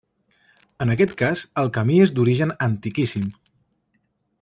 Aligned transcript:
En 0.85 0.93
aquest 0.93 1.13
cas, 1.19 1.43
el 1.65 1.71
camí 1.77 1.99
és 2.07 2.17
d'origen 2.21 2.57
antiquíssim. 2.71 3.33